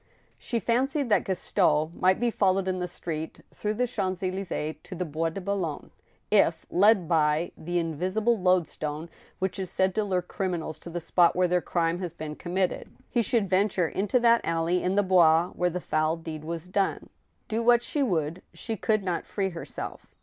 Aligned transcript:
She 0.39 0.59
fancied 0.59 1.09
that 1.09 1.25
Gaston 1.25 1.91
might 1.93 2.19
be 2.19 2.31
followed 2.31 2.67
in 2.67 2.79
the 2.79 2.87
street, 2.87 3.41
through 3.53 3.75
the> 3.75 3.85
Champs 3.85 4.21
Elys^es, 4.21 4.77
to 4.81 4.95
the 4.95 5.05
Bois 5.05 5.29
de 5.29 5.39
Boulogne, 5.39 5.91
if, 6.31 6.65
led 6.71 7.07
by 7.07 7.51
the 7.55 7.77
in 7.77 7.93
visible 7.93 8.35
loadstone 8.35 9.09
which 9.37 9.59
is 9.59 9.69
said 9.69 9.93
to 9.93 10.03
lure 10.03 10.23
criminals 10.23 10.79
to 10.79 10.89
the 10.89 10.99
spot 10.99 11.35
where 11.35 11.47
their 11.47 11.61
crime 11.61 11.99
has 11.99 12.13
been 12.13 12.35
committed, 12.35 12.89
he 13.11 13.21
should 13.21 13.47
venture 13.47 13.87
into 13.87 14.19
that 14.19 14.41
alley 14.43 14.81
in 14.81 14.95
the 14.95 15.03
Bois 15.03 15.49
where 15.49 15.69
the 15.69 15.79
foul 15.79 16.15
deed 16.15 16.43
was 16.43 16.67
done. 16.67 17.09
Do 17.47 17.61
what 17.61 17.83
she 17.83 18.01
would, 18.01 18.41
she 18.55 18.75
could 18.77 19.03
not 19.03 19.27
free 19.27 19.49
herself. 19.51 20.07